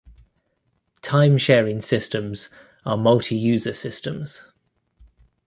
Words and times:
Time-sharing 1.03 1.79
systems 1.79 2.49
are 2.87 2.97
multi-user 2.97 3.73
systems. 3.75 4.43